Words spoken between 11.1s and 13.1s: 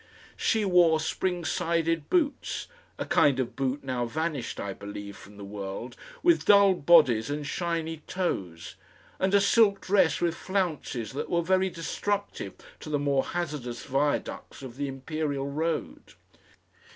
that were very destructive to the